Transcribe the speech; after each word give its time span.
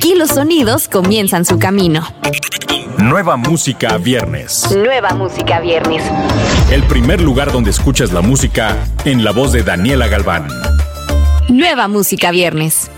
Aquí 0.00 0.14
los 0.14 0.30
sonidos 0.30 0.88
comienzan 0.88 1.44
su 1.44 1.58
camino. 1.58 2.10
Nueva 2.96 3.36
música 3.36 3.98
viernes. 3.98 4.66
Nueva 4.74 5.10
música 5.10 5.60
viernes. 5.60 6.02
El 6.70 6.84
primer 6.84 7.20
lugar 7.20 7.52
donde 7.52 7.70
escuchas 7.70 8.10
la 8.10 8.22
música 8.22 8.78
en 9.04 9.24
la 9.24 9.32
voz 9.32 9.52
de 9.52 9.62
Daniela 9.62 10.08
Galván. 10.08 10.48
Nueva 11.50 11.86
música 11.86 12.30
viernes. 12.30 12.90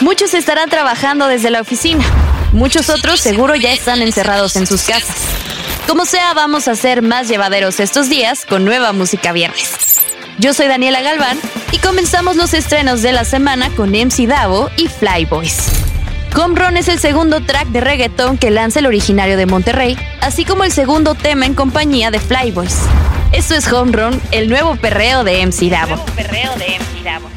Muchos 0.00 0.34
estarán 0.34 0.68
trabajando 0.68 1.28
desde 1.28 1.50
la 1.50 1.60
oficina. 1.60 2.04
Muchos 2.50 2.90
otros 2.90 3.20
seguro 3.20 3.54
ya 3.54 3.72
están 3.72 4.02
encerrados 4.02 4.56
en 4.56 4.66
sus 4.66 4.82
casas. 4.82 5.18
Como 5.86 6.04
sea, 6.04 6.34
vamos 6.34 6.66
a 6.66 6.72
hacer 6.72 7.00
más 7.00 7.28
llevaderos 7.28 7.78
estos 7.78 8.08
días 8.08 8.44
con 8.44 8.64
nueva 8.64 8.92
música 8.92 9.30
viernes. 9.30 9.89
Yo 10.40 10.54
soy 10.54 10.68
Daniela 10.68 11.02
Galván 11.02 11.38
y 11.70 11.76
comenzamos 11.80 12.36
los 12.36 12.54
estrenos 12.54 13.02
de 13.02 13.12
la 13.12 13.26
semana 13.26 13.68
con 13.76 13.90
MC 13.90 14.26
Davo 14.26 14.70
y 14.78 14.88
Flyboys. 14.88 15.70
Home 16.34 16.58
Run 16.58 16.78
es 16.78 16.88
el 16.88 16.98
segundo 16.98 17.42
track 17.42 17.68
de 17.68 17.82
reggaetón 17.82 18.38
que 18.38 18.50
lanza 18.50 18.78
el 18.78 18.86
originario 18.86 19.36
de 19.36 19.44
Monterrey, 19.44 19.98
así 20.22 20.46
como 20.46 20.64
el 20.64 20.72
segundo 20.72 21.14
tema 21.14 21.44
en 21.44 21.52
compañía 21.52 22.10
de 22.10 22.20
Flyboys. 22.20 22.78
Esto 23.32 23.54
es 23.54 23.70
Home 23.70 23.92
Run, 23.92 24.22
el 24.30 24.48
nuevo 24.48 24.76
perreo 24.76 25.24
de 25.24 25.44
MC 25.44 25.68
Davo. 25.68 26.02
perreo 26.16 26.54
de 26.56 26.78
MC 26.78 27.04
Davo. 27.04 27.28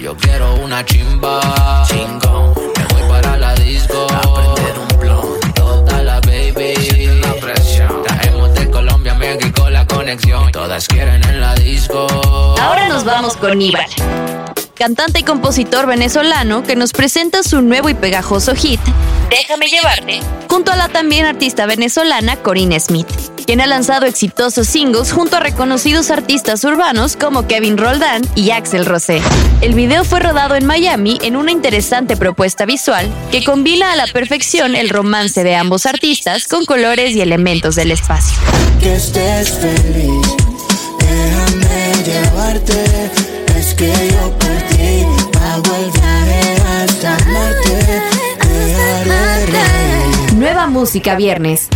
Yo 0.00 0.16
quiero 0.16 0.54
una 0.54 0.84
chimba, 0.84 1.84
chingón. 1.88 2.54
Me 2.76 2.84
voy 2.94 3.08
para 3.08 3.36
la 3.38 3.54
disco, 3.56 4.06
a 4.08 4.54
prender 4.54 4.78
un 4.78 5.00
blon. 5.00 5.40
Toda 5.52 6.00
la 6.00 6.20
baby, 6.20 7.06
la 7.20 7.34
presión. 7.40 8.04
Traemos 8.04 8.54
de 8.54 8.70
Colombia, 8.70 9.14
México 9.14 9.68
la 9.68 9.84
conexión. 9.84 10.52
Todas 10.52 10.86
quieren 10.86 11.24
en 11.24 11.40
la 11.40 11.54
disco. 11.56 12.06
Nos 12.96 13.04
vamos 13.04 13.36
con 13.36 13.60
Ibar 13.60 13.90
cantante 14.74 15.20
y 15.20 15.22
compositor 15.22 15.86
venezolano 15.86 16.62
que 16.62 16.76
nos 16.76 16.92
presenta 16.92 17.42
su 17.42 17.60
nuevo 17.60 17.90
y 17.90 17.94
pegajoso 17.94 18.54
hit, 18.54 18.80
Déjame 19.28 19.66
llevarte, 19.66 20.20
junto 20.48 20.72
a 20.72 20.76
la 20.76 20.88
también 20.88 21.26
artista 21.26 21.66
venezolana 21.66 22.36
Corinne 22.36 22.80
Smith, 22.80 23.06
quien 23.44 23.60
ha 23.60 23.66
lanzado 23.66 24.06
exitosos 24.06 24.66
singles 24.66 25.12
junto 25.12 25.36
a 25.36 25.40
reconocidos 25.40 26.10
artistas 26.10 26.64
urbanos 26.64 27.16
como 27.16 27.46
Kevin 27.46 27.76
Roldán 27.76 28.22
y 28.34 28.50
Axel 28.50 28.86
Rosé. 28.86 29.20
El 29.60 29.74
video 29.74 30.02
fue 30.04 30.20
rodado 30.20 30.54
en 30.54 30.64
Miami 30.64 31.18
en 31.20 31.36
una 31.36 31.52
interesante 31.52 32.16
propuesta 32.16 32.64
visual 32.64 33.10
que 33.30 33.44
combina 33.44 33.92
a 33.92 33.96
la 33.96 34.06
perfección 34.06 34.74
el 34.74 34.88
romance 34.88 35.44
de 35.44 35.54
ambos 35.54 35.84
artistas 35.84 36.46
con 36.46 36.64
colores 36.64 37.14
y 37.14 37.20
elementos 37.20 37.74
del 37.74 37.90
espacio. 37.90 38.38
Que 38.80 38.94
estés 38.96 39.50
feliz, 39.58 40.36
yo 42.06 42.12
Nueva 50.36 50.66
música 50.68 51.16
viernes. 51.16 51.68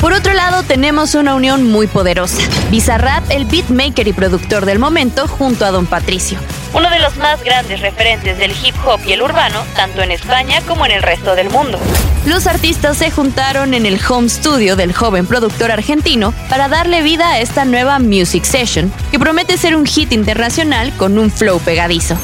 Por 0.00 0.12
otro 0.12 0.34
lado, 0.34 0.64
tenemos 0.64 1.14
una 1.14 1.34
unión 1.34 1.70
muy 1.70 1.86
poderosa. 1.86 2.42
Bizarrap, 2.70 3.30
el 3.30 3.44
beatmaker 3.44 4.08
y 4.08 4.12
productor 4.12 4.66
del 4.66 4.78
momento, 4.78 5.28
junto 5.28 5.64
a 5.64 5.70
Don 5.70 5.86
Patricio. 5.86 6.38
Uno 6.74 6.90
de 6.90 6.98
los 6.98 7.16
más 7.18 7.42
grandes 7.44 7.80
referentes 7.80 8.36
del 8.36 8.50
hip 8.50 8.74
hop 8.84 9.00
y 9.06 9.12
el 9.12 9.22
urbano, 9.22 9.62
tanto 9.76 10.02
en 10.02 10.10
España 10.10 10.60
como 10.66 10.84
en 10.84 10.90
el 10.90 11.02
resto 11.02 11.36
del 11.36 11.48
mundo. 11.48 11.78
Los 12.26 12.48
artistas 12.48 12.96
se 12.96 13.12
juntaron 13.12 13.74
en 13.74 13.86
el 13.86 14.00
home 14.08 14.28
studio 14.28 14.74
del 14.74 14.92
joven 14.92 15.24
productor 15.26 15.70
argentino 15.70 16.34
para 16.48 16.68
darle 16.68 17.02
vida 17.02 17.30
a 17.30 17.38
esta 17.38 17.64
nueva 17.64 18.00
Music 18.00 18.42
Session, 18.42 18.92
que 19.12 19.20
promete 19.20 19.56
ser 19.56 19.76
un 19.76 19.86
hit 19.86 20.10
internacional 20.12 20.92
con 20.96 21.16
un 21.16 21.30
flow 21.30 21.60
pegadizo. 21.60 22.16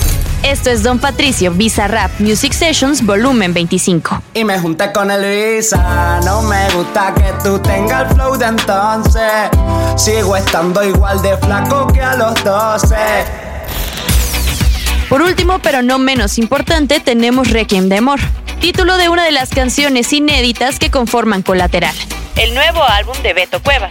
Esto 0.43 0.71
es 0.71 0.83
Don 0.83 0.99
Patricio 0.99 1.53
Visa 1.53 1.87
Rap 1.87 2.11
Music 2.19 2.53
Sessions 2.53 3.05
Volumen 3.05 3.53
25. 3.53 4.23
Y 4.35 4.43
me 4.45 4.59
junté 4.59 4.91
con 4.91 5.11
el 5.11 5.23
Visa, 5.55 6.19
no 6.25 6.43
me 6.43 6.69
gusta 6.71 7.15
que 7.15 7.33
tú 7.45 7.59
tengas 7.61 8.09
el 8.09 8.17
flow 8.17 8.37
de 8.37 8.47
entonces. 8.47 9.51
Sigo 9.97 10.35
estando 10.35 10.83
igual 10.83 11.21
de 11.23 11.37
flaco 11.37 11.87
que 11.89 12.01
a 12.01 12.17
los 12.17 12.43
12. 12.43 13.50
Por 15.11 15.23
último, 15.23 15.59
pero 15.59 15.83
no 15.83 15.99
menos 15.99 16.39
importante, 16.39 17.01
tenemos 17.01 17.51
Requiem 17.51 17.89
de 17.89 17.97
Amor, 17.97 18.21
título 18.61 18.97
de 18.97 19.09
una 19.09 19.25
de 19.25 19.33
las 19.33 19.51
canciones 19.51 20.13
inéditas 20.13 20.79
que 20.79 20.93
conforman 20.93 21.43
Colateral, 21.43 21.97
el 22.37 22.55
nuevo 22.55 22.81
álbum 22.85 23.21
de 23.25 23.35
Beto 23.35 23.61
Cuevas, 23.61 23.91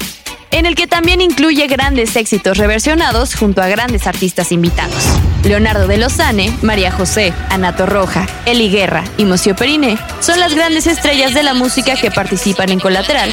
en 0.52 0.66
el 0.66 0.76
que 0.76 0.88
también 0.88 1.20
incluye 1.20 1.68
grandes 1.68 2.16
éxitos 2.16 2.58
reversionados 2.58 3.36
junto 3.36 3.62
a 3.62 3.68
grandes 3.68 4.08
artistas 4.08 4.54
invitados. 4.54 5.04
Leonardo 5.44 5.88
de 5.88 5.98
Lozane, 5.98 6.54
María 6.62 6.90
José, 6.90 7.34
Anato 7.50 7.86
Roja, 7.86 8.26
Eli 8.46 8.70
Guerra 8.70 9.04
y 9.18 9.26
Mocio 9.26 9.58
Periné 9.58 9.98
son 10.22 10.40
las 10.40 10.56
grandes 10.56 10.88
estrellas 10.88 11.34
de 11.34 11.44
la 11.44 11.54
música 11.54 11.98
que 11.98 12.12
participan 12.12 12.70
en 12.70 12.80
Colateral. 12.80 13.30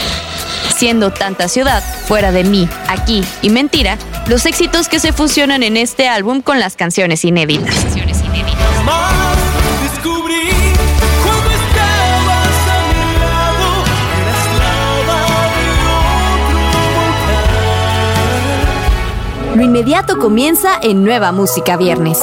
Siendo 0.75 1.11
tanta 1.11 1.49
ciudad, 1.49 1.83
fuera 2.07 2.33
de 2.33 2.45
mí, 2.45 2.69
aquí 2.89 3.23
y 3.43 3.51
mentira, 3.51 3.99
los 4.27 4.47
éxitos 4.47 4.89
que 4.89 5.01
se 5.01 5.13
fusionan 5.13 5.63
en 5.63 5.77
este 5.77 6.09
álbum 6.09 6.43
con 6.43 6.61
las 6.61 6.77
canciones 6.77 7.25
inéditas. 7.25 7.75
Lo 19.57 19.63
inmediato 19.63 20.19
comienza 20.19 20.79
en 20.83 21.03
Nueva 21.03 21.33
Música 21.33 21.79
Viernes. 21.79 22.19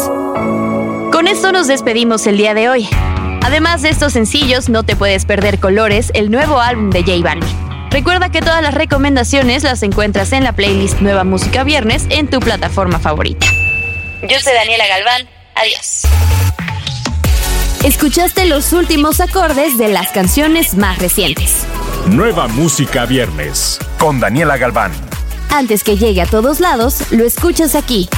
Con 1.11 1.27
esto 1.27 1.51
nos 1.51 1.65
despedimos 1.65 2.27
el 2.27 2.37
día 2.37 2.53
de 2.53 2.69
hoy. 2.69 2.87
Además 3.43 3.81
de 3.81 3.89
estos 3.89 4.13
sencillos, 4.13 4.69
no 4.69 4.83
te 4.83 4.95
puedes 4.95 5.25
perder 5.25 5.59
Colores, 5.59 6.11
el 6.13 6.29
nuevo 6.29 6.59
álbum 6.59 6.91
de 6.91 7.01
J 7.01 7.23
Balvin. 7.23 7.62
Recuerda 7.93 8.29
que 8.29 8.41
todas 8.41 8.63
las 8.63 8.73
recomendaciones 8.73 9.61
las 9.61 9.83
encuentras 9.83 10.33
en 10.33 10.43
la 10.43 10.53
playlist 10.53 10.99
Nueva 10.99 11.23
Música 11.23 11.63
Viernes 11.63 12.07
en 12.09 12.27
tu 12.27 12.39
plataforma 12.39 12.97
favorita. 12.97 13.45
Yo 14.23 14.39
soy 14.39 14.51
Daniela 14.51 14.87
Galván. 14.87 15.29
Adiós. 15.53 16.01
Escuchaste 17.83 18.47
los 18.47 18.73
últimos 18.73 19.21
acordes 19.21 19.77
de 19.77 19.89
las 19.89 20.09
canciones 20.09 20.73
más 20.73 20.97
recientes. 20.97 21.67
Nueva 22.07 22.47
Música 22.47 23.05
Viernes 23.05 23.77
con 23.99 24.19
Daniela 24.19 24.57
Galván. 24.57 24.91
Antes 25.51 25.83
que 25.83 25.95
llegue 25.95 26.23
a 26.23 26.25
todos 26.25 26.59
lados, 26.59 27.11
lo 27.11 27.23
escuchas 27.23 27.75
aquí, 27.75 28.09